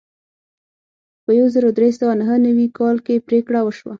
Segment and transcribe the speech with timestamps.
[1.23, 3.89] په یو زر درې سوه نهه نوي کال کې پریکړه وشوه.